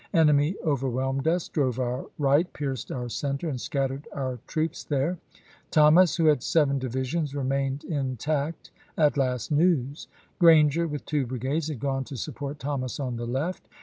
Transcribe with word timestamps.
Enemy 0.15 0.55
overwhelmed 0.65 1.27
us, 1.27 1.47
drove 1.47 1.77
our 1.79 2.07
right, 2.17 2.51
pierced 2.53 2.91
our 2.91 3.07
center, 3.07 3.47
and 3.49 3.61
scattered 3.61 4.07
our 4.13 4.39
troops 4.47 4.83
there. 4.83 5.19
Thomas, 5.69 6.15
who 6.15 6.25
had 6.25 6.41
seven 6.41 6.79
divisions, 6.79 7.35
remained 7.35 7.83
intact, 7.83 8.71
at 8.97 9.15
last 9.15 9.51
news. 9.51 10.07
Granger, 10.39 10.87
with 10.87 11.05
two 11.05 11.27
brigades, 11.27 11.67
had 11.67 11.79
gone 11.79 12.03
to 12.05 12.17
support 12.17 12.57
Thomas 12.57 12.99
on 12.99 13.17
the 13.17 13.27
left. 13.27 13.67